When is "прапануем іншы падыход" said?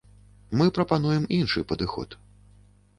0.79-2.21